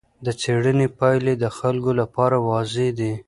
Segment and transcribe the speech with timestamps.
[0.25, 3.13] د څېړنې پایلې د خلکو لپاره واضح دي.